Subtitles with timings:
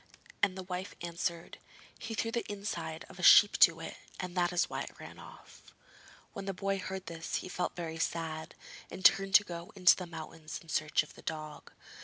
[0.41, 1.59] And the wife answered:
[1.99, 5.19] 'He threw the inside of a sheep to it, and that is why it ran
[5.19, 5.75] off.'
[6.33, 8.55] When the boy heard this, he felt very sad,
[8.89, 11.71] and turned to go into the mountains in search of the dog.